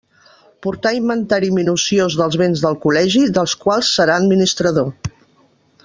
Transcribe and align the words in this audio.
Portar 0.67 0.93
inventari 0.99 1.51
minuciós 1.57 2.15
dels 2.21 2.39
béns 2.43 2.65
del 2.65 2.79
Col·legi, 2.87 3.23
dels 3.39 3.55
quals 3.67 3.93
serà 4.01 4.17
administrador. 4.25 4.93